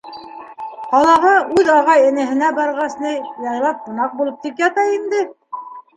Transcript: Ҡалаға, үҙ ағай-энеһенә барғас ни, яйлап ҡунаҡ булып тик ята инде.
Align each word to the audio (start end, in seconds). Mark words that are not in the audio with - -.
Ҡалаға, 0.93 1.33
үҙ 1.57 1.69
ағай-энеһенә 1.73 2.49
барғас 2.61 2.97
ни, 3.03 3.11
яйлап 3.49 3.85
ҡунаҡ 3.91 4.17
булып 4.23 4.41
тик 4.47 4.63
ята 4.65 4.87
инде. 4.97 5.21